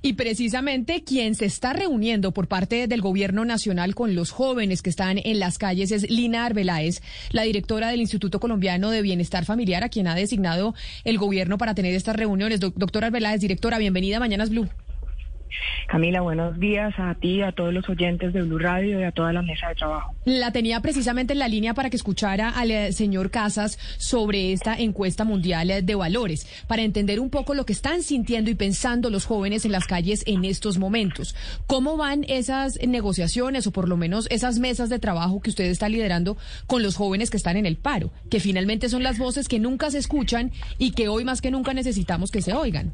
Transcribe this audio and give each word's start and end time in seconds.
Y 0.00 0.12
precisamente 0.12 1.02
quien 1.02 1.34
se 1.34 1.44
está 1.44 1.72
reuniendo 1.72 2.30
por 2.32 2.46
parte 2.46 2.86
del 2.86 3.00
gobierno 3.00 3.44
nacional 3.44 3.96
con 3.96 4.14
los 4.14 4.30
jóvenes 4.30 4.80
que 4.80 4.90
están 4.90 5.18
en 5.18 5.40
las 5.40 5.58
calles 5.58 5.90
es 5.90 6.08
Lina 6.08 6.46
Arbeláez, 6.46 7.02
la 7.32 7.42
directora 7.42 7.88
del 7.90 8.00
Instituto 8.00 8.38
Colombiano 8.38 8.90
de 8.90 9.02
Bienestar 9.02 9.44
Familiar, 9.44 9.82
a 9.82 9.88
quien 9.88 10.06
ha 10.06 10.14
designado 10.14 10.74
el 11.02 11.18
gobierno 11.18 11.58
para 11.58 11.74
tener 11.74 11.94
estas 11.94 12.14
reuniones. 12.14 12.60
doctora 12.60 13.08
Arbeláez, 13.08 13.40
directora, 13.40 13.78
bienvenida 13.78 14.18
a 14.18 14.20
Mañanas 14.20 14.50
Blue. 14.50 14.68
Camila, 15.86 16.20
buenos 16.20 16.58
días 16.58 16.94
a 16.98 17.14
ti, 17.14 17.42
a 17.42 17.52
todos 17.52 17.72
los 17.72 17.88
oyentes 17.88 18.32
de 18.32 18.42
Blue 18.42 18.58
Radio 18.58 19.00
y 19.00 19.04
a 19.04 19.12
toda 19.12 19.32
la 19.32 19.42
mesa 19.42 19.68
de 19.68 19.74
trabajo. 19.74 20.14
La 20.24 20.52
tenía 20.52 20.80
precisamente 20.80 21.32
en 21.32 21.38
la 21.38 21.48
línea 21.48 21.74
para 21.74 21.90
que 21.90 21.96
escuchara 21.96 22.50
al 22.50 22.70
eh, 22.70 22.92
señor 22.92 23.30
Casas 23.30 23.78
sobre 23.98 24.52
esta 24.52 24.74
encuesta 24.78 25.24
mundial 25.24 25.84
de 25.84 25.94
valores, 25.94 26.46
para 26.66 26.82
entender 26.82 27.20
un 27.20 27.30
poco 27.30 27.54
lo 27.54 27.64
que 27.64 27.72
están 27.72 28.02
sintiendo 28.02 28.50
y 28.50 28.54
pensando 28.54 29.10
los 29.10 29.24
jóvenes 29.24 29.64
en 29.64 29.72
las 29.72 29.86
calles 29.86 30.22
en 30.26 30.44
estos 30.44 30.78
momentos. 30.78 31.34
¿Cómo 31.66 31.96
van 31.96 32.24
esas 32.28 32.78
negociaciones 32.86 33.66
o 33.66 33.72
por 33.72 33.88
lo 33.88 33.96
menos 33.96 34.26
esas 34.30 34.58
mesas 34.58 34.88
de 34.88 34.98
trabajo 34.98 35.40
que 35.40 35.50
usted 35.50 35.64
está 35.64 35.88
liderando 35.88 36.36
con 36.66 36.82
los 36.82 36.96
jóvenes 36.96 37.30
que 37.30 37.36
están 37.36 37.56
en 37.56 37.66
el 37.66 37.76
paro, 37.76 38.10
que 38.30 38.40
finalmente 38.40 38.88
son 38.88 39.02
las 39.02 39.18
voces 39.18 39.48
que 39.48 39.58
nunca 39.58 39.90
se 39.90 39.98
escuchan 39.98 40.52
y 40.78 40.92
que 40.92 41.08
hoy 41.08 41.24
más 41.24 41.40
que 41.40 41.50
nunca 41.50 41.74
necesitamos 41.74 42.30
que 42.30 42.42
se 42.42 42.52
oigan? 42.52 42.92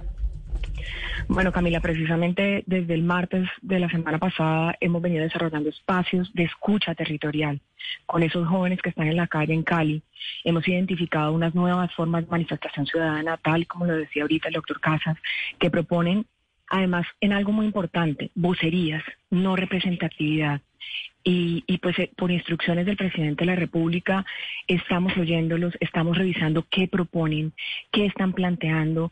Bueno, 1.29 1.53
Camila, 1.53 1.81
precisamente 1.81 2.65
desde 2.67 2.95
el 2.95 3.03
martes 3.03 3.49
de 3.63 3.79
la 3.79 3.89
semana 3.89 4.19
pasada 4.19 4.77
hemos 4.81 5.01
venido 5.01 5.25
desarrollando 5.25 5.71
espacios 5.71 6.33
de 6.35 6.45
escucha 6.45 6.95
territorial 6.95 7.61
con 8.07 8.23
esos 8.23 8.47
jóvenes 8.47 8.81
que 8.83 8.91
están 8.91 9.09
en 9.09 9.17
la 9.17 9.27
calle 9.27 9.55
en 9.55 9.63
Cali. 9.63 10.03
Hemos 10.45 10.67
identificado 10.69 11.33
unas 11.33 11.55
nuevas 11.55 11.93
formas 11.95 12.25
de 12.25 12.31
manifestación 12.31 12.87
ciudadana, 12.87 13.39
tal 13.39 13.67
como 13.67 13.87
lo 13.87 13.97
decía 13.97 14.23
ahorita 14.23 14.49
el 14.49 14.55
doctor 14.55 14.81
Casas, 14.81 15.17
que 15.59 15.71
proponen, 15.71 16.27
además, 16.69 17.07
en 17.21 17.33
algo 17.33 17.53
muy 17.53 17.67
importante, 17.67 18.31
vocerías, 18.35 19.03
no 19.31 19.57
representatividad. 19.57 20.61
Y, 21.27 21.65
y, 21.67 21.79
pues 21.79 21.99
eh, 21.99 22.11
por 22.15 22.31
instrucciones 22.31 22.85
del 22.85 22.99
presidente 22.99 23.45
de 23.45 23.51
la 23.51 23.57
República 23.57 24.27
estamos 24.69 25.17
oyéndolos, 25.17 25.73
estamos 25.81 26.19
revisando 26.19 26.67
qué 26.69 26.87
proponen, 26.87 27.55
qué 27.91 28.05
están 28.05 28.35
planteando 28.35 29.11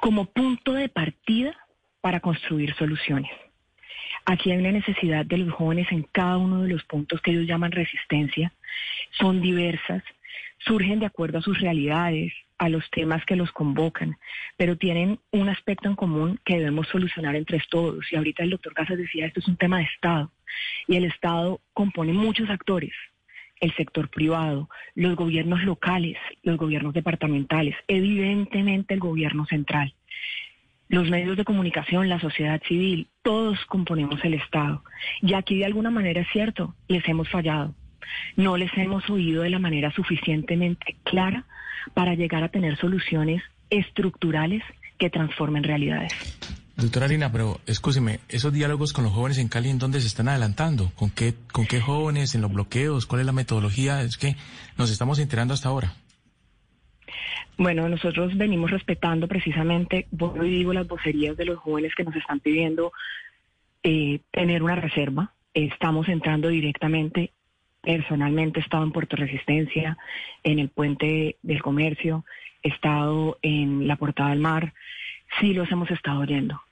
como 0.00 0.26
punto 0.26 0.72
de 0.72 0.88
partida 0.88 1.56
para 2.00 2.20
construir 2.20 2.74
soluciones. 2.74 3.30
Aquí 4.24 4.50
hay 4.50 4.58
una 4.58 4.72
necesidad 4.72 5.24
de 5.24 5.38
los 5.38 5.54
jóvenes 5.54 5.90
en 5.90 6.02
cada 6.02 6.36
uno 6.36 6.62
de 6.62 6.68
los 6.68 6.84
puntos 6.84 7.20
que 7.20 7.30
ellos 7.30 7.46
llaman 7.46 7.72
resistencia. 7.72 8.52
Son 9.18 9.40
diversas, 9.40 10.02
surgen 10.58 11.00
de 11.00 11.06
acuerdo 11.06 11.38
a 11.38 11.42
sus 11.42 11.60
realidades, 11.60 12.32
a 12.58 12.68
los 12.68 12.88
temas 12.90 13.24
que 13.24 13.36
los 13.36 13.52
convocan, 13.52 14.18
pero 14.56 14.76
tienen 14.76 15.20
un 15.30 15.48
aspecto 15.48 15.88
en 15.88 15.94
común 15.94 16.40
que 16.44 16.58
debemos 16.58 16.88
solucionar 16.88 17.36
entre 17.36 17.62
todos. 17.70 18.04
Y 18.12 18.16
ahorita 18.16 18.42
el 18.42 18.50
doctor 18.50 18.74
Casas 18.74 18.98
decía, 18.98 19.26
esto 19.26 19.40
es 19.40 19.48
un 19.48 19.56
tema 19.56 19.78
de 19.78 19.84
Estado. 19.84 20.32
Y 20.86 20.96
el 20.96 21.04
Estado 21.04 21.60
compone 21.72 22.12
muchos 22.12 22.50
actores, 22.50 22.92
el 23.60 23.74
sector 23.74 24.08
privado, 24.08 24.68
los 24.94 25.16
gobiernos 25.16 25.62
locales, 25.62 26.16
los 26.42 26.56
gobiernos 26.56 26.94
departamentales, 26.94 27.76
evidentemente 27.88 28.94
el 28.94 29.00
gobierno 29.00 29.46
central, 29.46 29.94
los 30.88 31.08
medios 31.10 31.36
de 31.36 31.44
comunicación, 31.44 32.08
la 32.08 32.20
sociedad 32.20 32.62
civil, 32.66 33.08
todos 33.22 33.64
componemos 33.66 34.24
el 34.24 34.34
Estado. 34.34 34.82
Y 35.20 35.34
aquí 35.34 35.58
de 35.58 35.66
alguna 35.66 35.90
manera 35.90 36.22
es 36.22 36.28
cierto, 36.32 36.74
les 36.88 37.06
hemos 37.08 37.28
fallado. 37.28 37.74
No 38.36 38.56
les 38.56 38.76
hemos 38.78 39.08
oído 39.10 39.42
de 39.42 39.50
la 39.50 39.58
manera 39.58 39.90
suficientemente 39.90 40.96
clara 41.04 41.44
para 41.92 42.14
llegar 42.14 42.42
a 42.42 42.48
tener 42.48 42.76
soluciones 42.76 43.42
estructurales 43.68 44.62
que 44.98 45.10
transformen 45.10 45.62
realidades. 45.62 46.37
Doctora 46.80 47.08
Lina, 47.08 47.32
pero 47.32 47.58
escúcheme, 47.66 48.20
esos 48.28 48.52
diálogos 48.52 48.92
con 48.92 49.02
los 49.02 49.12
jóvenes 49.12 49.38
en 49.38 49.48
Cali, 49.48 49.68
¿en 49.68 49.80
dónde 49.80 50.00
se 50.00 50.06
están 50.06 50.28
adelantando? 50.28 50.92
¿Con 50.94 51.10
qué, 51.10 51.34
con 51.50 51.66
qué 51.66 51.80
jóvenes? 51.80 52.36
¿En 52.36 52.40
los 52.40 52.52
bloqueos? 52.52 53.04
¿Cuál 53.04 53.22
es 53.22 53.26
la 53.26 53.32
metodología? 53.32 54.00
Es 54.02 54.16
que 54.16 54.36
nos 54.76 54.88
estamos 54.88 55.18
enterando 55.18 55.54
hasta 55.54 55.70
ahora. 55.70 55.94
Bueno, 57.56 57.88
nosotros 57.88 58.38
venimos 58.38 58.70
respetando 58.70 59.26
precisamente, 59.26 60.06
vuelvo 60.12 60.44
y 60.44 60.50
digo, 60.50 60.72
las 60.72 60.86
vocerías 60.86 61.36
de 61.36 61.46
los 61.46 61.58
jóvenes 61.58 61.96
que 61.96 62.04
nos 62.04 62.14
están 62.14 62.38
pidiendo 62.38 62.92
eh, 63.82 64.20
tener 64.30 64.62
una 64.62 64.76
reserva. 64.76 65.32
Estamos 65.54 66.08
entrando 66.08 66.46
directamente, 66.46 67.32
personalmente 67.82 68.60
he 68.60 68.62
estado 68.62 68.84
en 68.84 68.92
Puerto 68.92 69.16
Resistencia, 69.16 69.98
en 70.44 70.60
el 70.60 70.68
puente 70.68 71.38
del 71.42 71.60
comercio, 71.60 72.24
he 72.62 72.68
estado 72.68 73.36
en 73.42 73.88
la 73.88 73.96
Portada 73.96 74.30
del 74.30 74.38
Mar, 74.38 74.74
sí 75.40 75.54
los 75.54 75.68
hemos 75.72 75.90
estado 75.90 76.20
oyendo. 76.20 76.62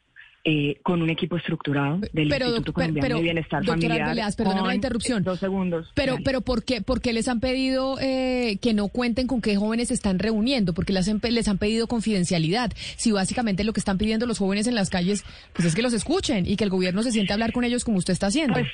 Eh, 0.49 0.79
con 0.85 1.03
un 1.03 1.11
equipo 1.11 1.37
estructurado 1.37 1.99
del 2.13 2.29
Instituto 2.29 2.73
Colombiano 2.73 3.17
de 3.17 3.21
Bienestar 3.21 3.65
Familiar. 3.65 4.33
perdón 4.37 4.65
la 4.69 4.77
interrupción. 4.77 5.25
Dos 5.25 5.41
segundos. 5.41 5.91
Pero, 5.97 6.19
pero 6.25 6.41
¿por 6.41 6.63
qué, 6.63 6.83
por 6.83 7.01
qué 7.01 7.13
les 7.13 7.27
han 7.27 7.41
pedido 7.41 7.99
eh, 8.01 8.57
que 8.63 8.73
no 8.73 8.87
cuenten 8.87 9.27
con 9.27 9.41
qué 9.41 9.57
jóvenes 9.57 9.89
se 9.89 9.95
están 9.95 10.21
reuniendo? 10.21 10.73
Porque 10.73 10.93
les 10.93 11.09
han, 11.09 11.21
les 11.21 11.49
han 11.49 11.59
pedido 11.59 11.89
confidencialidad. 11.89 12.71
Si 12.77 13.11
básicamente 13.11 13.65
lo 13.65 13.73
que 13.73 13.81
están 13.81 13.99
pidiendo 13.99 14.25
los 14.25 14.39
jóvenes 14.39 14.69
en 14.69 14.77
las 14.77 14.89
calles, 14.89 15.25
pues 15.53 15.67
es 15.67 15.75
que 15.75 15.83
los 15.83 15.93
escuchen 15.93 16.47
y 16.47 16.55
que 16.55 16.63
el 16.63 16.71
gobierno 16.71 17.03
se 17.03 17.11
siente 17.11 17.33
a 17.33 17.35
hablar 17.35 17.51
con 17.51 17.65
ellos 17.65 17.85
como 17.85 17.99
usted 17.99 18.13
está 18.13 18.29
haciendo. 18.29 18.55
Pues, 18.55 18.69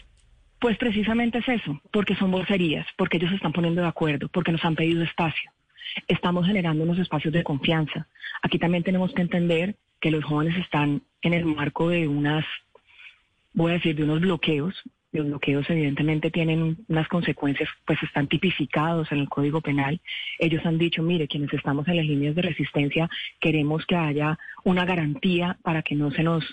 pues 0.61 0.77
precisamente 0.77 1.39
es 1.39 1.49
eso, 1.49 1.81
porque 1.91 2.15
son 2.17 2.33
vocerías, 2.33 2.87
porque 2.99 3.17
ellos 3.17 3.31
se 3.31 3.37
están 3.37 3.55
poniendo 3.55 3.81
de 3.81 3.89
acuerdo, 3.89 4.29
porque 4.29 4.53
nos 4.53 4.63
han 4.63 4.77
pedido 4.77 5.03
espacio. 5.03 5.51
Estamos 6.07 6.47
generando 6.47 6.85
unos 6.85 6.99
espacios 6.99 7.33
de 7.33 7.43
confianza. 7.43 8.09
Aquí 8.43 8.59
también 8.59 8.85
tenemos 8.85 9.15
que 9.15 9.23
entender 9.23 9.77
que 10.03 10.11
los 10.11 10.23
jóvenes 10.23 10.59
están 10.59 11.03
en 11.23 11.35
el 11.35 11.45
marco 11.45 11.89
de 11.89 12.09
unas, 12.09 12.45
voy 13.55 13.71
a 13.71 13.75
decir, 13.75 13.97
de 13.97 14.05
unos 14.05 14.21
bloqueos. 14.21 14.75
Los 15.13 15.27
bloqueos 15.27 15.69
evidentemente 15.69 16.31
tienen 16.31 16.79
unas 16.89 17.07
consecuencias, 17.09 17.69
pues 17.85 18.03
están 18.03 18.29
tipificados 18.29 19.13
en 19.13 19.19
el 19.19 19.29
Código 19.29 19.61
Penal. 19.61 20.01
Ellos 20.39 20.65
han 20.65 20.79
dicho, 20.79 21.03
mire, 21.03 21.29
quienes 21.29 21.53
estamos 21.53 21.87
en 21.89 21.97
las 21.97 22.07
líneas 22.07 22.35
de 22.35 22.43
resistencia, 22.43 23.11
queremos 23.39 23.85
que 23.85 23.97
haya 23.97 24.39
una 24.65 24.87
garantía 24.87 25.59
para 25.63 25.83
que 25.83 25.95
no 25.95 26.11
se 26.11 26.23
nos 26.23 26.45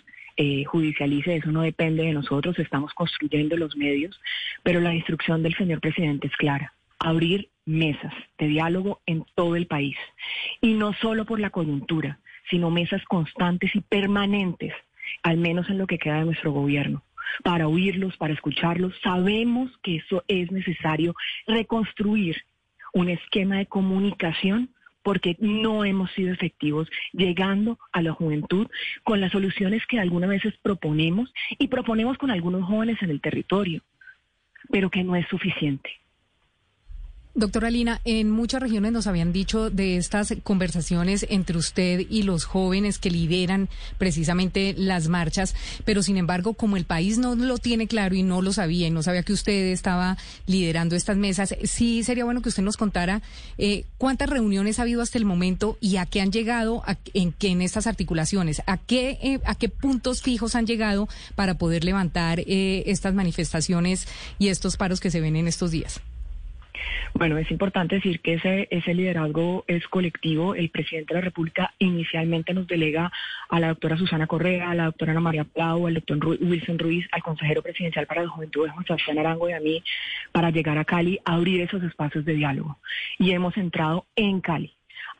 eh, 0.41 0.63
judicialice, 0.63 1.35
eso 1.35 1.51
no 1.51 1.63
depende 1.63 2.03
de 2.03 2.13
nosotros, 2.13 2.57
estamos 2.59 2.93
construyendo 2.93 3.57
los 3.57 3.75
medios, 3.75 4.21
pero 4.63 4.79
la 4.79 4.95
instrucción 4.95 5.43
del 5.43 5.53
señor 5.55 5.81
presidente 5.81 6.27
es 6.27 6.35
clara, 6.37 6.73
abrir 6.97 7.49
mesas 7.65 8.13
de 8.37 8.47
diálogo 8.47 9.01
en 9.05 9.25
todo 9.35 9.57
el 9.57 9.67
país, 9.67 9.97
y 10.61 10.75
no 10.75 10.93
solo 10.93 11.25
por 11.25 11.41
la 11.41 11.49
coyuntura, 11.49 12.19
sino 12.49 12.69
mesas 12.69 13.03
constantes 13.05 13.75
y 13.75 13.81
permanentes, 13.81 14.73
al 15.23 15.37
menos 15.37 15.69
en 15.69 15.77
lo 15.77 15.87
que 15.87 15.97
queda 15.97 16.19
de 16.19 16.25
nuestro 16.25 16.51
gobierno 16.51 17.03
para 17.43 17.67
oírlos, 17.67 18.17
para 18.17 18.33
escucharlos. 18.33 18.93
Sabemos 19.03 19.71
que 19.83 19.97
eso 19.97 20.23
es 20.27 20.51
necesario 20.51 21.15
reconstruir 21.47 22.43
un 22.93 23.09
esquema 23.09 23.57
de 23.57 23.67
comunicación 23.67 24.69
porque 25.03 25.37
no 25.39 25.85
hemos 25.85 26.11
sido 26.11 26.33
efectivos 26.33 26.89
llegando 27.13 27.79
a 27.91 28.01
la 28.01 28.11
juventud 28.11 28.67
con 29.03 29.21
las 29.21 29.31
soluciones 29.31 29.85
que 29.87 29.99
algunas 29.99 30.29
veces 30.29 30.53
proponemos 30.61 31.33
y 31.57 31.67
proponemos 31.67 32.17
con 32.17 32.31
algunos 32.31 32.63
jóvenes 32.65 33.01
en 33.01 33.09
el 33.09 33.21
territorio, 33.21 33.81
pero 34.69 34.89
que 34.89 35.03
no 35.03 35.15
es 35.15 35.27
suficiente. 35.27 35.89
Doctora 37.35 37.69
Lina, 37.69 38.01
en 38.05 38.31
muchas 38.31 38.59
regiones 38.59 38.91
nos 38.91 39.05
habían 39.05 39.31
dicho 39.31 39.69
de 39.69 39.97
estas 39.97 40.33
conversaciones 40.41 41.27
entre 41.29 41.59
usted 41.59 42.07
y 42.09 42.23
los 42.23 42.43
jóvenes 42.43 42.97
que 42.97 43.11
lideran 43.11 43.69
precisamente 43.99 44.73
las 44.75 45.09
marchas, 45.09 45.53
pero 45.85 46.01
sin 46.01 46.17
embargo, 46.17 46.55
como 46.55 46.75
el 46.75 46.85
país 46.85 47.19
no 47.19 47.35
lo 47.35 47.59
tiene 47.59 47.87
claro 47.87 48.15
y 48.15 48.23
no 48.23 48.41
lo 48.41 48.51
sabía 48.51 48.87
y 48.87 48.91
no 48.91 49.03
sabía 49.03 49.21
que 49.21 49.33
usted 49.33 49.67
estaba 49.71 50.17
liderando 50.47 50.95
estas 50.95 51.17
mesas, 51.17 51.55
sí 51.63 52.03
sería 52.03 52.25
bueno 52.25 52.41
que 52.41 52.49
usted 52.49 52.63
nos 52.63 52.77
contara 52.77 53.21
eh, 53.59 53.85
cuántas 53.99 54.27
reuniones 54.27 54.79
ha 54.79 54.81
habido 54.81 55.03
hasta 55.03 55.19
el 55.19 55.25
momento 55.25 55.77
y 55.79 55.97
a 55.97 56.07
qué 56.07 56.21
han 56.21 56.31
llegado 56.31 56.83
en, 57.13 57.35
en 57.39 57.61
estas 57.61 57.85
articulaciones, 57.85 58.63
a 58.65 58.77
qué, 58.77 59.19
eh, 59.21 59.39
a 59.45 59.53
qué 59.53 59.69
puntos 59.69 60.23
fijos 60.23 60.55
han 60.55 60.65
llegado 60.65 61.07
para 61.35 61.59
poder 61.59 61.83
levantar 61.83 62.39
eh, 62.39 62.83
estas 62.87 63.13
manifestaciones 63.13 64.07
y 64.39 64.47
estos 64.47 64.77
paros 64.77 64.99
que 64.99 65.11
se 65.11 65.21
ven 65.21 65.35
en 65.35 65.47
estos 65.47 65.69
días. 65.69 66.01
Bueno, 67.13 67.37
es 67.37 67.49
importante 67.51 67.95
decir 67.95 68.19
que 68.21 68.35
ese, 68.35 68.93
liderazgo 68.93 69.65
es 69.67 69.87
colectivo. 69.87 70.55
El 70.55 70.69
presidente 70.69 71.13
de 71.13 71.19
la 71.19 71.25
República 71.25 71.73
inicialmente 71.79 72.53
nos 72.53 72.67
delega 72.67 73.11
a 73.49 73.59
la 73.59 73.69
doctora 73.69 73.97
Susana 73.97 74.27
Correa, 74.27 74.69
a 74.69 74.75
la 74.75 74.85
doctora 74.85 75.11
Ana 75.11 75.21
María 75.21 75.43
Plau, 75.43 75.87
al 75.87 75.95
doctor 75.95 76.17
Wilson 76.39 76.79
Ruiz, 76.79 77.07
al 77.11 77.23
consejero 77.23 77.61
presidencial 77.61 78.07
para 78.07 78.23
la 78.23 78.29
juventud, 78.29 78.69
Juan 78.69 78.85
Sebastián 78.85 79.19
Arango 79.19 79.49
y 79.49 79.53
a 79.53 79.59
mí, 79.59 79.83
para 80.31 80.51
llegar 80.51 80.77
a 80.77 80.85
Cali 80.85 81.19
a 81.25 81.33
abrir 81.33 81.61
esos 81.61 81.83
espacios 81.83 82.25
de 82.25 82.33
diálogo. 82.33 82.77
Y 83.17 83.31
hemos 83.31 83.57
entrado 83.57 84.05
en 84.15 84.41
Cali. 84.41 84.73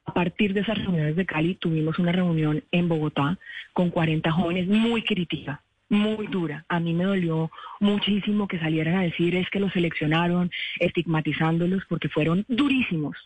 A 0.06 0.14
partir 0.14 0.54
de 0.54 0.62
esas 0.62 0.78
reuniones 0.78 1.16
de 1.16 1.26
Cali 1.26 1.56
tuvimos 1.56 2.00
una 2.00 2.12
reunión 2.12 2.64
en 2.72 2.90
Bogotá 2.90 3.38
con 3.74 3.90
40 3.90 4.32
jóvenes 4.32 4.68
muy 4.68 5.04
crítica 5.04 5.62
muy 5.90 6.28
dura. 6.28 6.66
A 6.70 6.80
mí 6.80 6.94
me 6.94 7.04
dolió 7.04 7.52
muchísimo 7.80 8.48
que 8.48 8.60
salieran 8.60 8.96
a 8.96 9.02
decir 9.02 9.36
es 9.36 9.50
que 9.50 9.60
los 9.60 9.74
seleccionaron, 9.74 10.52
estigmatizándolos, 10.80 11.84
porque 11.90 12.10
fueron 12.10 12.46
durísimos, 12.48 13.18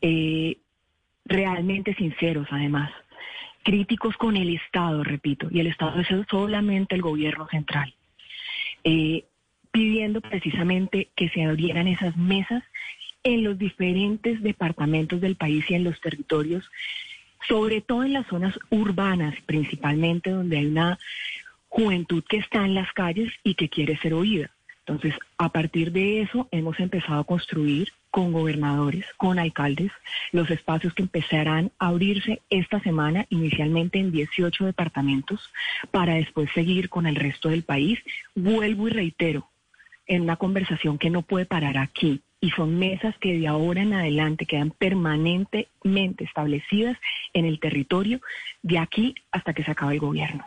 eh, 0.00 0.58
realmente 1.24 1.94
sinceros 1.94 2.46
además. 2.50 2.90
críticos 3.64 4.16
con 4.16 4.36
el 4.36 4.54
Estado, 4.54 5.04
repito, 5.04 5.48
y 5.50 5.60
el 5.60 5.66
Estado 5.66 6.00
es 6.00 6.08
solamente 6.30 6.94
el 6.94 7.02
gobierno 7.02 7.46
central, 7.48 7.92
eh, 8.82 9.24
pidiendo 9.70 10.22
precisamente 10.22 11.10
que 11.14 11.28
se 11.28 11.44
abrieran 11.44 11.86
esas 11.86 12.16
mesas 12.16 12.62
en 13.24 13.44
los 13.44 13.58
diferentes 13.58 14.42
departamentos 14.42 15.20
del 15.20 15.36
país 15.36 15.64
y 15.68 15.74
en 15.74 15.84
los 15.84 16.00
territorios, 16.00 16.70
sobre 17.46 17.82
todo 17.82 18.04
en 18.04 18.14
las 18.14 18.26
zonas 18.28 18.58
urbanas 18.70 19.34
principalmente, 19.44 20.30
donde 20.30 20.58
hay 20.58 20.66
una 20.66 20.98
juventud 21.68 22.24
que 22.28 22.38
está 22.38 22.64
en 22.64 22.74
las 22.74 22.92
calles 22.92 23.32
y 23.44 23.54
que 23.54 23.68
quiere 23.68 23.96
ser 23.98 24.14
oída. 24.14 24.50
Entonces, 24.80 25.14
a 25.36 25.50
partir 25.50 25.92
de 25.92 26.22
eso, 26.22 26.48
hemos 26.50 26.80
empezado 26.80 27.20
a 27.20 27.24
construir 27.24 27.92
con 28.10 28.32
gobernadores, 28.32 29.04
con 29.18 29.38
alcaldes, 29.38 29.92
los 30.32 30.50
espacios 30.50 30.94
que 30.94 31.02
empezarán 31.02 31.72
a 31.78 31.88
abrirse 31.88 32.40
esta 32.48 32.80
semana, 32.80 33.26
inicialmente 33.28 33.98
en 33.98 34.10
18 34.10 34.64
departamentos, 34.64 35.52
para 35.90 36.14
después 36.14 36.50
seguir 36.54 36.88
con 36.88 37.06
el 37.06 37.16
resto 37.16 37.50
del 37.50 37.64
país. 37.64 37.98
Vuelvo 38.34 38.88
y 38.88 38.92
reitero, 38.92 39.50
en 40.06 40.22
una 40.22 40.36
conversación 40.36 40.96
que 40.96 41.10
no 41.10 41.20
puede 41.20 41.44
parar 41.44 41.76
aquí, 41.76 42.22
y 42.40 42.50
son 42.50 42.78
mesas 42.78 43.16
que 43.18 43.38
de 43.38 43.46
ahora 43.46 43.82
en 43.82 43.92
adelante 43.92 44.46
quedan 44.46 44.70
permanentemente 44.70 46.24
establecidas 46.24 46.96
en 47.34 47.44
el 47.44 47.60
territorio 47.60 48.20
de 48.62 48.78
aquí 48.78 49.14
hasta 49.32 49.52
que 49.52 49.64
se 49.64 49.72
acabe 49.72 49.94
el 49.94 50.00
gobierno. 50.00 50.46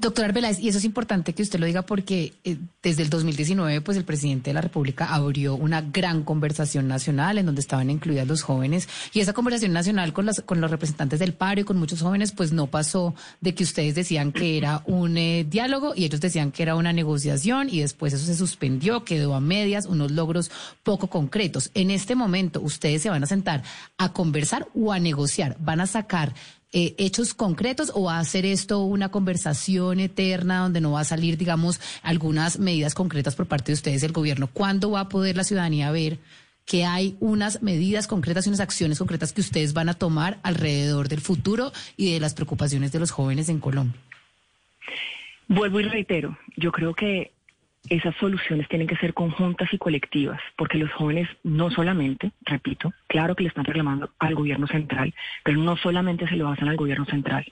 Doctor 0.00 0.24
Arbeláez, 0.24 0.58
y 0.58 0.68
eso 0.68 0.78
es 0.78 0.84
importante 0.84 1.34
que 1.34 1.42
usted 1.42 1.58
lo 1.58 1.66
diga 1.66 1.82
porque 1.82 2.34
eh, 2.44 2.56
desde 2.82 3.02
el 3.02 3.10
2019, 3.10 3.80
pues 3.82 3.96
el 3.98 4.04
presidente 4.04 4.50
de 4.50 4.54
la 4.54 4.60
República 4.60 5.06
abrió 5.14 5.54
una 5.54 5.82
gran 5.82 6.22
conversación 6.22 6.88
nacional 6.88 7.38
en 7.38 7.46
donde 7.46 7.60
estaban 7.60 7.90
incluidas 7.90 8.26
los 8.26 8.42
jóvenes 8.42 8.88
y 9.12 9.20
esa 9.20 9.32
conversación 9.32 9.72
nacional 9.72 10.12
con, 10.12 10.28
con 10.46 10.60
los 10.60 10.70
representantes 10.70 11.18
del 11.18 11.34
paro 11.34 11.60
y 11.60 11.64
con 11.64 11.76
muchos 11.76 12.02
jóvenes, 12.02 12.32
pues 12.32 12.52
no 12.52 12.68
pasó 12.68 13.14
de 13.40 13.54
que 13.54 13.64
ustedes 13.64 13.94
decían 13.94 14.32
que 14.32 14.56
era 14.56 14.82
un 14.86 15.16
eh, 15.16 15.44
diálogo 15.48 15.92
y 15.94 16.04
ellos 16.04 16.20
decían 16.20 16.52
que 16.52 16.62
era 16.62 16.74
una 16.74 16.92
negociación 16.92 17.68
y 17.70 17.80
después 17.80 18.12
eso 18.12 18.24
se 18.24 18.36
suspendió, 18.36 19.04
quedó 19.04 19.34
a 19.34 19.40
medias, 19.40 19.86
unos 19.86 20.10
logros 20.10 20.50
poco 20.82 21.08
concretos. 21.08 21.70
En 21.74 21.90
este 21.90 22.14
momento, 22.14 22.60
ustedes 22.60 23.02
se 23.02 23.10
van 23.10 23.22
a 23.22 23.26
sentar 23.26 23.62
a 23.98 24.12
conversar 24.12 24.68
o 24.74 24.92
a 24.92 24.98
negociar, 24.98 25.56
van 25.60 25.80
a 25.80 25.86
sacar 25.86 26.34
eh, 26.78 26.94
hechos 26.98 27.32
concretos 27.32 27.90
o 27.94 28.02
va 28.02 28.18
a 28.18 28.24
ser 28.24 28.44
esto 28.44 28.80
una 28.80 29.08
conversación 29.08 29.98
eterna 29.98 30.58
donde 30.58 30.82
no 30.82 30.92
va 30.92 31.00
a 31.00 31.04
salir, 31.04 31.38
digamos, 31.38 31.80
algunas 32.02 32.58
medidas 32.58 32.94
concretas 32.94 33.34
por 33.34 33.46
parte 33.46 33.72
de 33.72 33.76
ustedes, 33.76 34.02
el 34.02 34.12
gobierno? 34.12 34.46
¿Cuándo 34.46 34.90
va 34.90 35.00
a 35.00 35.08
poder 35.08 35.38
la 35.38 35.44
ciudadanía 35.44 35.90
ver 35.90 36.18
que 36.66 36.84
hay 36.84 37.16
unas 37.18 37.62
medidas 37.62 38.06
concretas 38.06 38.44
y 38.44 38.50
unas 38.50 38.60
acciones 38.60 38.98
concretas 38.98 39.32
que 39.32 39.40
ustedes 39.40 39.72
van 39.72 39.88
a 39.88 39.94
tomar 39.94 40.38
alrededor 40.42 41.08
del 41.08 41.22
futuro 41.22 41.72
y 41.96 42.12
de 42.12 42.20
las 42.20 42.34
preocupaciones 42.34 42.92
de 42.92 42.98
los 42.98 43.10
jóvenes 43.10 43.48
en 43.48 43.58
Colombia? 43.58 43.98
Vuelvo 45.48 45.80
y 45.80 45.84
reitero, 45.84 46.36
yo 46.58 46.72
creo 46.72 46.92
que 46.92 47.32
esas 47.88 48.14
soluciones 48.16 48.68
tienen 48.68 48.86
que 48.86 48.96
ser 48.96 49.14
conjuntas 49.14 49.72
y 49.72 49.78
colectivas, 49.78 50.40
porque 50.56 50.78
los 50.78 50.92
jóvenes 50.92 51.28
no 51.42 51.70
solamente, 51.70 52.32
repito, 52.42 52.92
claro 53.06 53.34
que 53.34 53.44
le 53.44 53.48
están 53.48 53.64
reclamando 53.64 54.10
al 54.18 54.34
gobierno 54.34 54.66
central, 54.66 55.14
pero 55.44 55.58
no 55.58 55.76
solamente 55.76 56.26
se 56.28 56.36
lo 56.36 56.48
hacen 56.48 56.68
al 56.68 56.76
gobierno 56.76 57.04
central, 57.04 57.44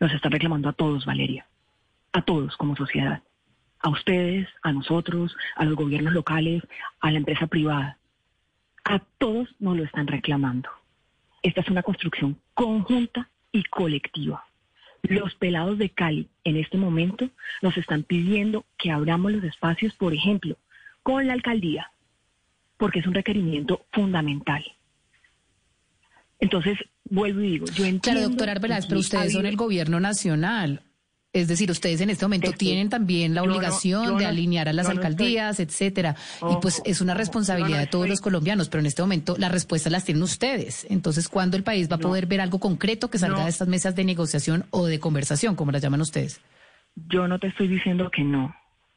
nos 0.00 0.12
están 0.12 0.32
reclamando 0.32 0.68
a 0.68 0.72
todos, 0.72 1.06
Valeria, 1.06 1.46
a 2.12 2.22
todos 2.22 2.56
como 2.56 2.76
sociedad, 2.76 3.22
a 3.80 3.90
ustedes, 3.90 4.48
a 4.62 4.72
nosotros, 4.72 5.36
a 5.56 5.64
los 5.64 5.76
gobiernos 5.76 6.12
locales, 6.12 6.62
a 7.00 7.10
la 7.10 7.18
empresa 7.18 7.46
privada, 7.46 7.98
a 8.84 8.98
todos 9.18 9.48
nos 9.58 9.76
lo 9.76 9.84
están 9.84 10.06
reclamando. 10.06 10.68
Esta 11.42 11.60
es 11.60 11.68
una 11.68 11.82
construcción 11.82 12.38
conjunta 12.54 13.28
y 13.52 13.62
colectiva. 13.64 14.44
Los 15.08 15.34
pelados 15.34 15.78
de 15.78 15.90
Cali 15.90 16.28
en 16.44 16.56
este 16.56 16.78
momento 16.78 17.28
nos 17.60 17.76
están 17.76 18.04
pidiendo 18.04 18.64
que 18.78 18.90
abramos 18.90 19.32
los 19.32 19.44
espacios, 19.44 19.92
por 19.94 20.14
ejemplo, 20.14 20.56
con 21.02 21.26
la 21.26 21.34
alcaldía, 21.34 21.90
porque 22.78 23.00
es 23.00 23.06
un 23.06 23.14
requerimiento 23.14 23.84
fundamental. 23.92 24.64
Entonces, 26.40 26.78
vuelvo 27.04 27.42
y 27.42 27.50
digo, 27.50 27.66
yo 27.66 27.84
entiendo... 27.84 28.20
Claro, 28.20 28.28
doctora 28.30 28.52
Arbeláez, 28.52 28.86
pero 28.86 29.00
ustedes 29.00 29.32
son 29.34 29.46
el 29.46 29.56
gobierno 29.56 30.00
nacional. 30.00 30.82
Es 31.34 31.48
decir, 31.48 31.68
ustedes 31.68 32.00
en 32.00 32.10
este 32.10 32.24
momento 32.24 32.52
tienen 32.52 32.88
también 32.88 33.34
la 33.34 33.42
obligación 33.42 34.16
de 34.18 34.24
alinear 34.24 34.68
a 34.68 34.72
las 34.72 34.88
alcaldías, 34.88 35.58
etcétera. 35.58 36.14
y 36.48 36.54
pues 36.62 36.80
es 36.84 37.00
una 37.00 37.12
responsabilidad 37.12 37.80
de 37.80 37.88
todos 37.88 38.08
los 38.08 38.20
colombianos, 38.20 38.68
pero 38.68 38.80
en 38.80 38.86
este 38.86 39.02
momento 39.02 39.34
las 39.36 39.50
respuestas 39.50 39.92
las 39.92 40.04
tienen 40.04 40.22
ustedes. 40.22 40.86
Entonces, 40.88 41.28
¿cuándo 41.28 41.56
el 41.56 41.64
país 41.64 41.90
va 41.90 41.96
a 41.96 41.98
poder 41.98 42.26
ver 42.26 42.40
algo 42.40 42.60
concreto 42.60 43.10
que 43.10 43.18
salga 43.18 43.42
de 43.42 43.50
estas 43.50 43.66
mesas 43.66 43.96
de 43.96 44.04
negociación 44.04 44.66
o 44.70 44.86
de 44.86 45.00
conversación, 45.00 45.56
como 45.56 45.72
las 45.72 45.82
llaman 45.82 46.00
ustedes? 46.00 46.40
Yo 46.94 47.26
no 47.26 47.40
te 47.40 47.48
estoy 47.48 47.66
diciendo 47.66 48.08
que 48.14 48.22
no. 48.22 48.54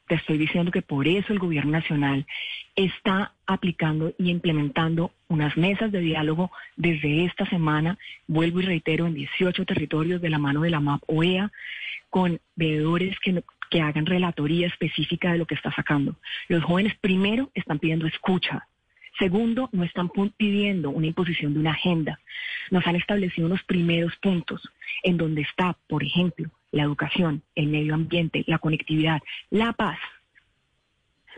Te 0.08 0.14
estoy 0.14 0.38
diciendo 0.38 0.72
que 0.72 0.80
por 0.80 1.06
eso 1.06 1.34
el 1.34 1.38
gobierno 1.38 1.72
nacional 1.72 2.26
está 2.74 3.34
aplicando 3.46 4.14
y 4.18 4.30
implementando 4.30 5.12
unas 5.28 5.54
mesas 5.58 5.92
de 5.92 6.00
diálogo 6.00 6.50
desde 6.76 7.26
esta 7.26 7.44
semana, 7.44 7.98
vuelvo 8.26 8.60
y 8.60 8.64
reitero, 8.64 9.06
en 9.06 9.14
18 9.14 9.66
territorios 9.66 10.22
de 10.22 10.30
la 10.30 10.38
mano 10.38 10.62
de 10.62 10.70
la 10.70 10.80
MAP 10.80 11.02
OEA, 11.06 11.52
con 12.08 12.40
veedores 12.56 13.18
que, 13.20 13.42
que 13.70 13.82
hagan 13.82 14.06
relatoría 14.06 14.66
específica 14.66 15.32
de 15.32 15.38
lo 15.38 15.46
que 15.46 15.56
está 15.56 15.70
sacando. 15.72 16.16
Los 16.48 16.64
jóvenes 16.64 16.96
primero 16.98 17.50
están 17.54 17.78
pidiendo 17.78 18.06
escucha. 18.06 18.66
Segundo, 19.18 19.68
no 19.72 19.84
están 19.84 20.08
pidiendo 20.36 20.88
una 20.88 21.08
imposición 21.08 21.52
de 21.52 21.60
una 21.60 21.72
agenda. 21.72 22.18
Nos 22.70 22.86
han 22.86 22.96
establecido 22.96 23.46
unos 23.46 23.62
primeros 23.64 24.16
puntos 24.16 24.62
en 25.02 25.18
donde 25.18 25.42
está, 25.42 25.76
por 25.86 26.02
ejemplo, 26.02 26.50
la 26.72 26.82
educación, 26.82 27.42
el 27.54 27.68
medio 27.68 27.94
ambiente, 27.94 28.44
la 28.46 28.58
conectividad, 28.58 29.20
la 29.50 29.72
paz. 29.72 29.98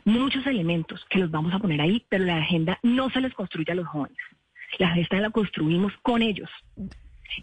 Muchos 0.04 0.46
elementos 0.46 1.04
que 1.10 1.18
los 1.18 1.30
vamos 1.30 1.52
a 1.52 1.58
poner 1.58 1.80
ahí, 1.80 2.04
pero 2.08 2.24
la 2.24 2.38
agenda 2.38 2.78
no 2.82 3.10
se 3.10 3.20
les 3.20 3.34
construye 3.34 3.72
a 3.72 3.74
los 3.74 3.86
jóvenes. 3.86 4.18
La 4.78 4.88
agenda 4.88 5.20
la 5.20 5.30
construimos 5.30 5.92
con 6.02 6.22
ellos. 6.22 6.48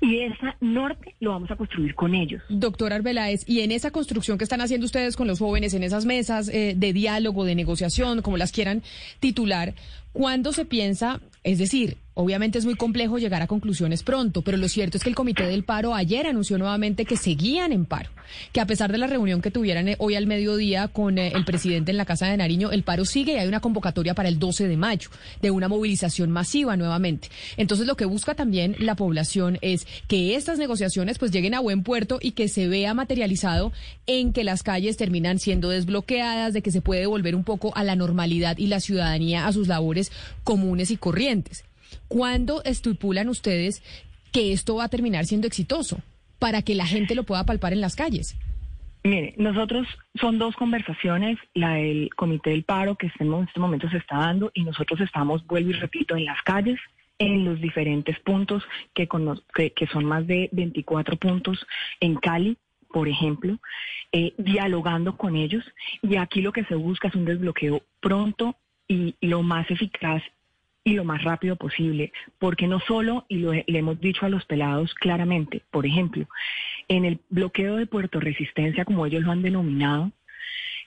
Y 0.02 0.20
esa 0.20 0.58
norte 0.60 1.16
lo 1.20 1.32
vamos 1.32 1.50
a 1.50 1.56
construir 1.56 1.96
con 1.96 2.14
ellos. 2.14 2.44
Doctor 2.50 2.92
Arbeláez, 2.92 3.48
y 3.48 3.62
en 3.62 3.72
esa 3.72 3.92
construcción 3.92 4.38
que 4.38 4.44
están 4.44 4.62
haciendo 4.62 4.86
ustedes 4.86 5.16
con 5.16 5.28
los 5.28 5.40
jóvenes, 5.40 5.74
en 5.74 5.84
esas 5.84 6.06
mesas 6.06 6.50
eh, 6.50 6.74
de 6.76 6.94
diálogo, 6.94 7.46
de 7.46 7.56
negociación, 7.56 8.22
como 8.22 8.38
las 8.38 8.52
quieran 8.52 8.84
titular, 9.20 9.76
¿cuándo 10.12 10.52
se 10.52 10.66
piensa, 10.66 11.22
es 11.44 11.58
decir, 11.58 11.98
Obviamente 12.20 12.58
es 12.58 12.66
muy 12.66 12.74
complejo 12.74 13.20
llegar 13.20 13.44
a 13.44 13.48
conclusiones 13.48 14.02
pronto, 14.02 14.42
pero 14.42 14.58
lo 14.58 14.68
cierto 14.70 14.98
es 14.98 15.04
que 15.04 15.10
el 15.10 15.14
Comité 15.14 15.44
del 15.44 15.64
Paro 15.64 15.94
ayer 15.94 16.26
anunció 16.26 16.58
nuevamente 16.58 17.06
que 17.06 17.16
seguían 17.16 17.72
en 17.72 17.86
paro, 17.86 18.10
que 18.52 18.60
a 18.60 18.66
pesar 18.66 18.92
de 18.92 18.98
la 18.98 19.06
reunión 19.06 19.40
que 19.40 19.52
tuvieran 19.52 19.88
eh, 19.88 19.98
hoy 20.00 20.16
al 20.16 20.26
mediodía 20.26 20.88
con 20.88 21.20
eh, 21.20 21.32
el 21.36 21.46
presidente 21.46 21.92
en 21.92 21.98
la 21.98 22.06
Casa 22.06 22.26
de 22.26 22.36
Nariño, 22.36 22.72
el 22.72 22.82
paro 22.82 23.06
sigue 23.06 23.34
y 23.34 23.36
hay 23.36 23.48
una 23.48 23.60
convocatoria 23.60 24.16
para 24.16 24.30
el 24.30 24.40
12 24.40 24.68
de 24.68 24.78
mayo 24.78 25.12
de 25.44 25.52
una 25.52 25.68
movilización 25.68 26.32
masiva 26.32 26.76
nuevamente. 26.76 27.30
Entonces 27.56 27.86
lo 27.86 27.96
que 27.96 28.06
busca 28.06 28.34
también 28.34 28.76
la 28.80 28.96
población 28.96 29.60
es 29.62 29.86
que 30.08 30.34
estas 30.34 30.58
negociaciones 30.58 31.20
pues 31.20 31.30
lleguen 31.30 31.54
a 31.54 31.60
buen 31.60 31.84
puerto 31.84 32.18
y 32.20 32.32
que 32.32 32.48
se 32.48 32.68
vea 32.68 32.96
materializado 32.96 33.72
en 34.08 34.34
que 34.34 34.44
las 34.44 34.64
calles 34.64 34.98
terminan 34.98 35.38
siendo 35.38 35.70
desbloqueadas, 35.70 36.54
de 36.56 36.64
que 36.64 36.72
se 36.72 36.82
puede 36.82 37.06
volver 37.06 37.36
un 37.36 37.44
poco 37.44 37.78
a 37.78 37.84
la 37.84 37.96
normalidad 37.96 38.58
y 38.58 38.66
la 38.66 38.80
ciudadanía 38.80 39.46
a 39.46 39.54
sus 39.54 39.68
labores 39.68 40.12
comunes 40.44 40.90
y 40.90 40.98
corrientes. 40.98 41.67
¿Cuándo 42.08 42.64
estipulan 42.64 43.30
ustedes 43.30 43.84
que 44.32 44.54
esto 44.54 44.76
va 44.76 44.86
a 44.86 44.90
terminar 44.90 45.26
siendo 45.26 45.48
exitoso 45.48 46.00
para 46.40 46.62
que 46.62 46.76
la 46.76 46.86
gente 46.86 47.16
lo 47.16 47.24
pueda 47.24 47.46
palpar 47.46 47.74
en 47.74 47.82
las 47.82 47.96
calles? 47.96 48.38
Mire, 49.04 49.34
nosotros 49.38 49.88
son 50.20 50.38
dos 50.38 50.56
conversaciones, 50.56 51.38
la 51.54 51.76
del 51.76 52.10
Comité 52.16 52.50
del 52.50 52.64
Paro 52.64 52.96
que 52.96 53.10
en 53.20 53.34
este 53.44 53.60
momento 53.60 53.90
se 53.90 53.98
está 53.98 54.18
dando 54.18 54.52
y 54.54 54.64
nosotros 54.64 55.00
estamos, 55.00 55.46
vuelvo 55.48 55.70
y 55.70 55.74
repito, 55.74 56.16
en 56.18 56.26
las 56.26 56.42
calles, 56.42 56.80
en 57.20 57.46
los 57.46 57.60
diferentes 57.62 58.20
puntos 58.20 58.64
que, 58.94 59.08
que, 59.08 59.88
son 59.88 60.06
más 60.06 60.28
de 60.28 60.50
24 60.52 61.16
puntos 61.16 61.66
en 62.00 62.16
Cali, 62.16 62.58
por 62.90 63.08
ejemplo, 63.08 63.58
eh, 64.12 64.34
dialogando 64.38 65.18
con 65.18 65.36
ellos 65.36 65.64
y 66.02 66.18
aquí 66.18 66.42
lo 66.42 66.52
que 66.52 66.66
se 66.66 66.76
busca 66.76 67.08
es 67.08 67.16
un 67.16 67.26
desbloqueo 67.26 67.84
pronto 68.02 68.56
y 68.88 69.16
lo 69.22 69.42
más 69.42 69.70
eficaz 69.72 70.22
y 70.88 70.94
lo 70.94 71.04
más 71.04 71.22
rápido 71.22 71.58
posible, 71.58 72.14
porque 72.40 72.66
no 72.66 72.80
solo, 72.80 73.26
y 73.28 73.40
lo, 73.40 73.52
le 73.52 73.66
hemos 73.68 74.00
dicho 74.00 74.26
a 74.26 74.30
los 74.30 74.46
pelados 74.46 74.94
claramente, 74.94 75.62
por 75.70 75.86
ejemplo, 75.86 76.26
en 76.88 77.04
el 77.04 77.20
bloqueo 77.30 77.76
de 77.76 77.88
Puerto 77.88 78.22
Resistencia, 78.22 78.86
como 78.86 79.06
ellos 79.06 79.24
lo 79.24 79.34
han 79.34 79.42
denominado, 79.42 80.14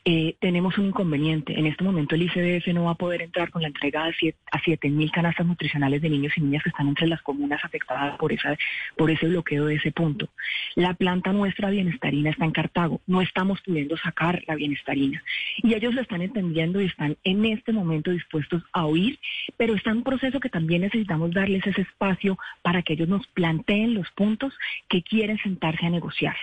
eh, 0.04 0.36
tenemos 0.40 0.78
un 0.78 0.86
inconveniente. 0.86 1.58
En 1.58 1.66
este 1.66 1.84
momento 1.84 2.14
el 2.14 2.22
ICDF 2.22 2.68
no 2.68 2.84
va 2.84 2.92
a 2.92 2.94
poder 2.94 3.20
entrar 3.20 3.50
con 3.50 3.62
la 3.62 3.68
entrega 3.68 4.04
a 4.04 4.10
7.000 4.10 5.10
canastas 5.10 5.46
nutricionales 5.46 6.00
de 6.00 6.08
niños 6.08 6.32
y 6.36 6.40
niñas 6.40 6.62
que 6.62 6.70
están 6.70 6.88
entre 6.88 7.06
las 7.06 7.20
comunas 7.22 7.62
afectadas 7.64 8.16
por, 8.16 8.32
esa, 8.32 8.56
por 8.96 9.10
ese 9.10 9.26
bloqueo 9.26 9.66
de 9.66 9.74
ese 9.74 9.92
punto. 9.92 10.28
La 10.74 10.94
planta 10.94 11.32
nuestra 11.32 11.68
bienestarina 11.68 12.30
está 12.30 12.46
en 12.46 12.52
Cartago. 12.52 13.00
No 13.06 13.20
estamos 13.20 13.60
pudiendo 13.60 13.96
sacar 13.98 14.42
la 14.46 14.54
bienestarina. 14.54 15.22
Y 15.58 15.74
ellos 15.74 15.94
lo 15.94 16.00
están 16.00 16.22
entendiendo 16.22 16.80
y 16.80 16.86
están 16.86 17.18
en 17.22 17.44
este 17.44 17.72
momento 17.72 18.10
dispuestos 18.10 18.62
a 18.72 18.86
oír, 18.86 19.18
pero 19.56 19.74
está 19.74 19.90
en 19.90 19.98
un 19.98 20.04
proceso 20.04 20.40
que 20.40 20.48
también 20.48 20.82
necesitamos 20.82 21.32
darles 21.32 21.66
ese 21.66 21.82
espacio 21.82 22.38
para 22.62 22.82
que 22.82 22.94
ellos 22.94 23.08
nos 23.08 23.26
planteen 23.28 23.94
los 23.94 24.10
puntos 24.12 24.54
que 24.88 25.02
quieren 25.02 25.38
sentarse 25.38 25.84
a 25.84 25.90
negociar. 25.90 26.36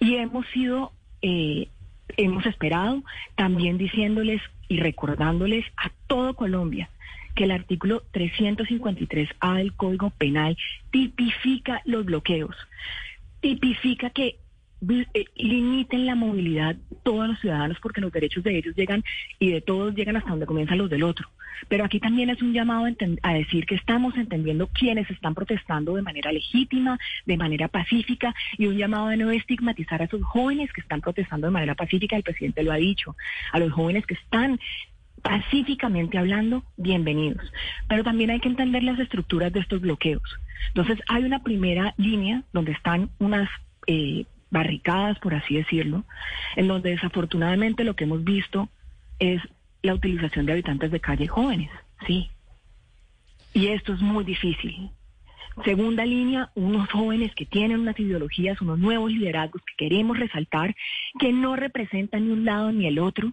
Y 0.00 0.16
hemos 0.16 0.46
sido 0.48 0.92
eh, 1.22 1.68
hemos 2.16 2.46
esperado 2.46 3.02
también 3.34 3.78
diciéndoles 3.78 4.40
y 4.68 4.78
recordándoles 4.78 5.64
a 5.76 5.90
todo 6.06 6.34
Colombia 6.34 6.90
que 7.34 7.44
el 7.44 7.50
artículo 7.50 8.02
353A 8.12 9.56
del 9.56 9.74
Código 9.74 10.10
Penal 10.10 10.56
tipifica 10.90 11.82
los 11.84 12.04
bloqueos, 12.06 12.56
tipifica 13.40 14.10
que 14.10 14.38
eh, 14.88 15.24
limiten 15.36 16.06
la 16.06 16.14
movilidad 16.14 16.76
todos 17.06 17.28
los 17.28 17.38
ciudadanos 17.38 17.78
porque 17.80 18.00
los 18.00 18.10
derechos 18.10 18.42
de 18.42 18.58
ellos 18.58 18.74
llegan 18.74 19.04
y 19.38 19.52
de 19.52 19.60
todos 19.60 19.94
llegan 19.94 20.16
hasta 20.16 20.30
donde 20.30 20.44
comienzan 20.44 20.78
los 20.78 20.90
del 20.90 21.04
otro. 21.04 21.28
Pero 21.68 21.84
aquí 21.84 22.00
también 22.00 22.30
es 22.30 22.42
un 22.42 22.52
llamado 22.52 22.84
a, 23.22 23.32
decir 23.32 23.64
que 23.64 23.76
estamos 23.76 24.16
entendiendo 24.16 24.66
quienes 24.66 25.08
están 25.08 25.32
protestando 25.32 25.94
de 25.94 26.02
manera 26.02 26.32
legítima, 26.32 26.98
de 27.24 27.36
manera 27.36 27.68
pacífica, 27.68 28.34
y 28.58 28.66
un 28.66 28.76
llamado 28.76 29.06
a 29.06 29.14
no 29.14 29.30
estigmatizar 29.30 30.02
a 30.02 30.06
esos 30.06 30.20
jóvenes 30.24 30.72
que 30.72 30.80
están 30.80 31.00
protestando 31.00 31.46
de 31.46 31.52
manera 31.52 31.76
pacífica, 31.76 32.16
el 32.16 32.24
presidente 32.24 32.64
lo 32.64 32.72
ha 32.72 32.76
dicho, 32.76 33.14
a 33.52 33.60
los 33.60 33.72
jóvenes 33.72 34.04
que 34.04 34.14
están 34.14 34.58
pacíficamente 35.22 36.18
hablando, 36.18 36.64
bienvenidos. 36.76 37.52
Pero 37.88 38.02
también 38.02 38.30
hay 38.30 38.40
que 38.40 38.48
entender 38.48 38.82
las 38.82 38.98
estructuras 38.98 39.52
de 39.52 39.60
estos 39.60 39.80
bloqueos. 39.80 40.28
Entonces 40.68 40.98
hay 41.06 41.22
una 41.22 41.44
primera 41.44 41.94
línea 41.98 42.42
donde 42.52 42.72
están 42.72 43.10
unas 43.20 43.48
eh, 43.86 44.24
barricadas, 44.56 45.18
por 45.18 45.34
así 45.34 45.54
decirlo, 45.56 46.04
en 46.56 46.66
donde 46.66 46.90
desafortunadamente 46.90 47.84
lo 47.84 47.94
que 47.94 48.04
hemos 48.04 48.24
visto 48.24 48.70
es 49.18 49.42
la 49.82 49.92
utilización 49.92 50.46
de 50.46 50.52
habitantes 50.52 50.90
de 50.90 51.00
calle 51.00 51.26
jóvenes, 51.26 51.70
sí. 52.06 52.30
Y 53.52 53.66
esto 53.68 53.92
es 53.92 54.00
muy 54.00 54.24
difícil. 54.24 54.90
Segunda 55.64 56.04
línea, 56.04 56.50
unos 56.54 56.90
jóvenes 56.90 57.34
que 57.34 57.44
tienen 57.44 57.80
unas 57.80 57.98
ideologías, 58.00 58.60
unos 58.62 58.78
nuevos 58.78 59.10
liderazgos 59.10 59.62
que 59.62 59.84
queremos 59.84 60.18
resaltar, 60.18 60.74
que 61.18 61.32
no 61.32 61.56
representan 61.56 62.26
ni 62.26 62.32
un 62.32 62.44
lado 62.44 62.72
ni 62.72 62.86
el 62.86 62.98
otro, 62.98 63.32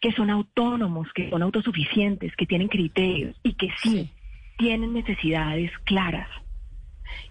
que 0.00 0.12
son 0.12 0.30
autónomos, 0.30 1.08
que 1.12 1.30
son 1.30 1.42
autosuficientes, 1.42 2.34
que 2.36 2.46
tienen 2.46 2.68
criterios 2.68 3.36
y 3.42 3.54
que 3.54 3.70
sí, 3.82 4.10
tienen 4.56 4.92
necesidades 4.92 5.72
claras. 5.84 6.28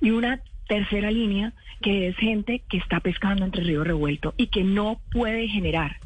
Y 0.02 0.12
una 0.12 0.42
tercera 0.68 1.12
línea, 1.12 1.54
que 1.82 2.08
es 2.08 2.18
gente 2.18 2.62
que 2.70 2.78
está 2.78 3.00
pescando 3.00 3.46
entre 3.46 3.64
río 3.64 3.84
revuelto 3.84 4.34
y 4.38 4.48
que 4.48 4.64
no 4.64 5.00
puede 5.12 5.48
generar 5.48 5.98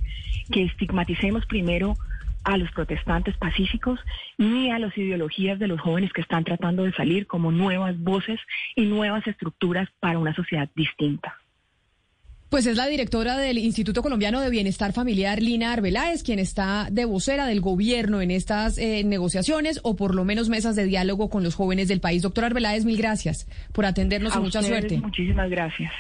que 0.52 0.64
estigmaticemos 0.64 1.46
primero 1.46 1.96
a 2.44 2.58
los 2.58 2.72
protestantes 2.72 3.38
pacíficos 3.38 4.00
ni 4.38 4.72
a 4.72 4.80
las 4.80 4.98
ideologías 4.98 5.60
de 5.60 5.68
los 5.68 5.80
jóvenes 5.80 6.12
que 6.14 6.22
están 6.22 6.44
tratando 6.44 6.84
de 6.84 6.94
salir 6.94 7.28
como 7.28 7.52
nuevas 7.52 8.00
voces 8.00 8.40
y 8.76 8.86
nuevas 8.86 9.26
estructuras 9.28 9.90
para 10.00 10.20
una 10.20 10.34
sociedad 10.34 10.70
distinta. 10.76 11.41
Pues 12.52 12.66
es 12.66 12.76
la 12.76 12.88
directora 12.88 13.38
del 13.38 13.58
Instituto 13.58 14.04
Colombiano 14.04 14.42
de 14.42 14.50
Bienestar 14.50 14.92
Familiar, 14.92 15.42
Lina 15.42 15.72
Arbeláez, 15.72 16.22
quien 16.22 16.38
está 16.38 16.90
de 16.92 17.06
vocera 17.06 17.46
del 17.46 17.62
gobierno 17.62 18.20
en 18.20 18.30
estas 18.30 18.78
eh, 18.78 19.06
negociaciones 19.06 19.80
o 19.84 19.96
por 19.96 20.14
lo 20.14 20.26
menos 20.26 20.50
mesas 20.50 20.76
de 20.76 20.84
diálogo 20.84 21.30
con 21.30 21.44
los 21.44 21.56
jóvenes 21.56 21.88
del 21.88 22.02
país. 22.02 22.24
Doctora 22.24 22.48
Arbeláez, 22.48 22.84
mil 22.84 22.98
gracias 22.98 23.48
por 23.72 23.86
atendernos 23.86 24.36
y 24.36 24.40
mucha 24.40 24.62
suerte. 24.62 24.98
Muchísimas 24.98 25.50
gracias. 25.50 25.94